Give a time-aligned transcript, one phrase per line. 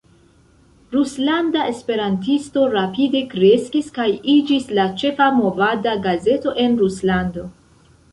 [0.93, 7.45] Ruslanda Esperantisto rapide kreskis kaj iĝis la ĉefa movada gazeto en Ruslando.